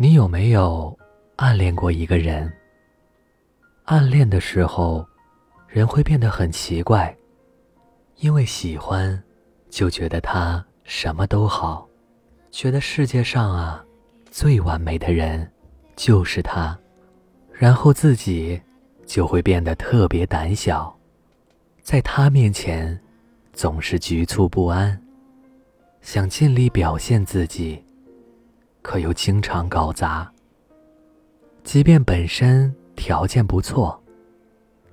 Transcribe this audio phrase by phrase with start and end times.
[0.00, 0.96] 你有没有
[1.34, 2.52] 暗恋过一个人？
[3.86, 5.04] 暗恋的时候，
[5.66, 7.12] 人会变得很奇怪，
[8.18, 9.20] 因为喜欢，
[9.68, 11.84] 就觉得他什么都好，
[12.52, 13.84] 觉得世界上啊，
[14.30, 15.50] 最完美的人
[15.96, 16.78] 就是他，
[17.52, 18.62] 然后自己
[19.04, 20.96] 就会变得特别胆小，
[21.82, 22.96] 在他面前
[23.52, 24.96] 总是局促不安，
[26.02, 27.82] 想尽力表现自己。
[28.82, 30.30] 可又经常搞砸。
[31.64, 34.02] 即便本身条件不错，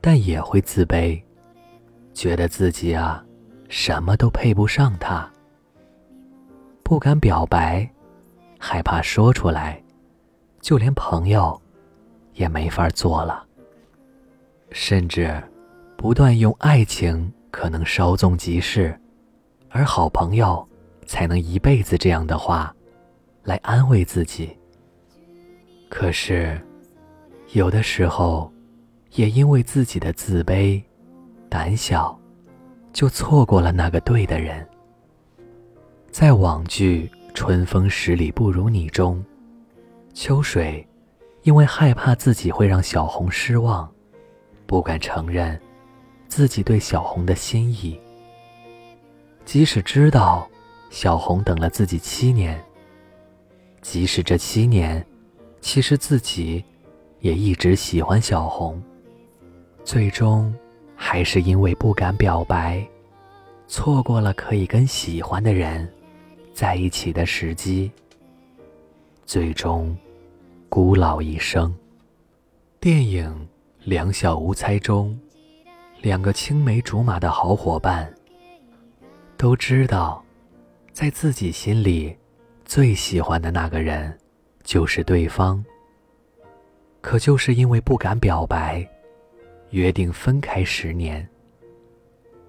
[0.00, 1.20] 但也会自卑，
[2.14, 3.24] 觉得自己啊，
[3.68, 5.28] 什么都配不上他。
[6.82, 7.90] 不敢表白，
[8.58, 9.82] 害怕说出来，
[10.60, 11.60] 就连朋友
[12.34, 13.44] 也没法做了。
[14.70, 15.42] 甚至
[15.96, 18.96] 不断用爱情可能稍纵即逝，
[19.68, 20.64] 而好朋友
[21.04, 22.72] 才能一辈子这样的话。
[23.42, 24.56] 来安慰自己。
[25.88, 26.60] 可是，
[27.52, 28.52] 有的时候，
[29.14, 30.80] 也因为自己的自卑、
[31.48, 32.16] 胆小，
[32.92, 34.66] 就错过了那个对的人。
[36.10, 39.24] 在网剧《春风十里不如你》中，
[40.14, 40.86] 秋水
[41.42, 43.90] 因为害怕自己会让小红失望，
[44.66, 45.60] 不敢承认
[46.28, 47.98] 自己对小红的心意。
[49.44, 50.48] 即使知道
[50.90, 52.62] 小红等了自己七年。
[53.82, 55.04] 即使这七年，
[55.60, 56.62] 其实自己
[57.20, 58.80] 也一直喜欢小红，
[59.84, 60.54] 最终
[60.94, 62.86] 还是因为不敢表白，
[63.66, 65.90] 错过了可以跟喜欢的人
[66.52, 67.90] 在一起的时机，
[69.24, 69.96] 最终
[70.68, 71.74] 孤老一生。
[72.78, 73.28] 电影
[73.84, 75.18] 《两小无猜》中，
[76.02, 78.14] 两个青梅竹马的好伙伴
[79.36, 80.22] 都知道，
[80.92, 82.14] 在自己心里。
[82.70, 84.16] 最喜欢的那个人，
[84.62, 85.64] 就是对方。
[87.00, 88.88] 可就是因为不敢表白，
[89.70, 91.28] 约定分开十年，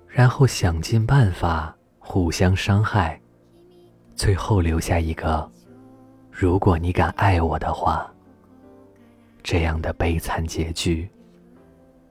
[0.08, 3.20] 然后想尽办法互相伤害，
[4.16, 5.52] 最后留下一个
[6.30, 8.08] “如果你敢爱我的话”
[9.42, 11.10] 这样的悲惨结局。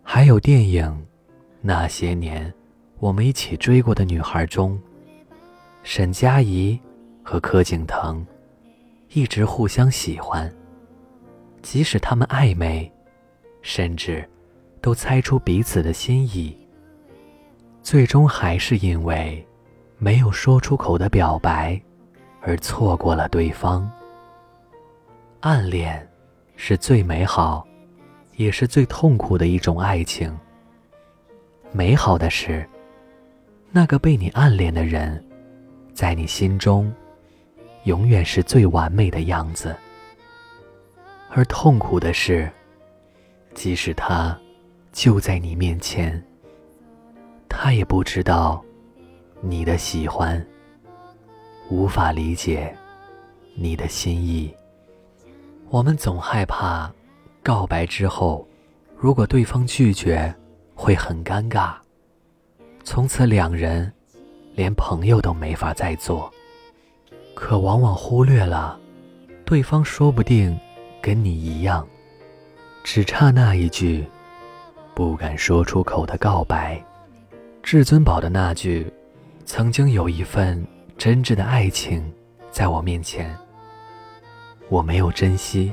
[0.03, 0.85] 还有电影
[1.61, 2.53] 《那些年，
[2.99, 4.77] 我们一起追过的女孩》中，
[5.85, 6.77] 沈佳宜。
[7.31, 8.27] 和柯景腾
[9.11, 10.53] 一直互相喜欢，
[11.63, 12.91] 即使他们暧昧，
[13.63, 14.29] 甚至
[14.81, 16.57] 都猜出彼此的心意，
[17.85, 19.47] 最终还是因为
[19.97, 21.81] 没有说出口的表白
[22.41, 23.89] 而错过了对方。
[25.39, 26.05] 暗恋
[26.57, 27.65] 是最美好，
[28.35, 30.37] 也是最痛苦的一种爱情。
[31.71, 32.69] 美好的是，
[33.71, 35.25] 那个被你暗恋的人，
[35.95, 36.93] 在你心中。
[37.85, 39.75] 永远是最完美的样子，
[41.31, 42.51] 而痛苦的是，
[43.55, 44.39] 即使他
[44.93, 46.23] 就在你面前，
[47.49, 48.63] 他也不知道
[49.41, 50.45] 你的喜欢，
[51.71, 52.77] 无法理解
[53.55, 54.55] 你的心意。
[55.71, 56.93] 我们总害怕
[57.43, 58.47] 告白之后，
[58.97, 60.35] 如果对方拒绝，
[60.75, 61.75] 会很尴尬，
[62.85, 63.91] 从此两人
[64.55, 66.31] 连朋友都没法再做。
[67.41, 68.79] 可往往忽略了，
[69.47, 70.57] 对方说不定
[71.01, 71.89] 跟你一样，
[72.85, 74.07] 只差那一句
[74.95, 76.81] 不敢说出口的告白。
[77.63, 78.93] 至尊宝的那句
[79.47, 80.63] “曾经有一份
[80.99, 82.13] 真挚的爱情
[82.51, 83.35] 在我面前，
[84.69, 85.73] 我没有珍惜，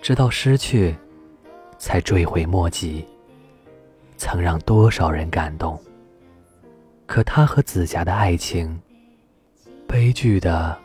[0.00, 0.96] 直到失去，
[1.76, 3.04] 才追悔莫及”，
[4.16, 5.78] 曾让多少人感动。
[7.04, 8.80] 可他和紫霞的爱情。
[9.94, 10.76] 悲剧的，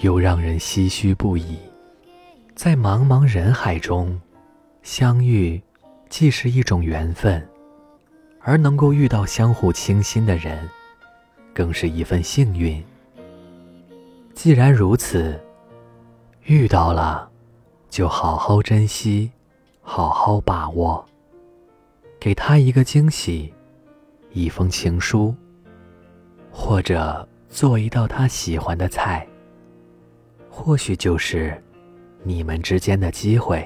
[0.00, 1.58] 又让人唏嘘不已。
[2.54, 4.18] 在茫茫人海中
[4.82, 5.60] 相遇，
[6.08, 7.46] 既是一种缘分，
[8.40, 10.66] 而能够遇到相互倾心的人，
[11.52, 12.82] 更是一份幸运。
[14.32, 15.38] 既然如此，
[16.44, 17.28] 遇到了，
[17.90, 19.30] 就好好珍惜，
[19.82, 21.04] 好好把握，
[22.18, 23.52] 给他一个惊喜，
[24.32, 25.34] 一封情书，
[26.50, 27.28] 或者。
[27.54, 29.24] 做一道他喜欢的菜，
[30.50, 31.56] 或许就是
[32.24, 33.64] 你们之间的机会。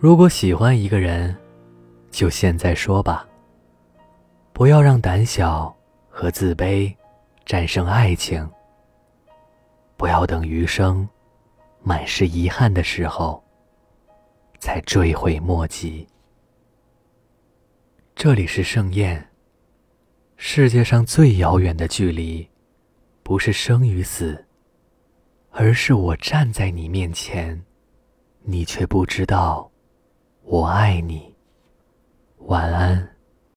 [0.00, 1.32] 如果喜欢一个人，
[2.10, 3.24] 就现在说吧。
[4.52, 5.72] 不要让胆小
[6.08, 6.92] 和自卑
[7.44, 8.44] 战胜爱情。
[9.96, 11.08] 不要等余生
[11.84, 13.40] 满是遗憾的时候，
[14.58, 16.04] 才追悔莫及。
[18.16, 19.24] 这里是盛宴。
[20.36, 22.44] 世界上最遥远的距离。
[23.26, 24.46] 不是生与死，
[25.50, 27.60] 而是我站在你面前，
[28.44, 29.68] 你却不知道
[30.44, 31.34] 我爱你。
[32.42, 33.15] 晚安。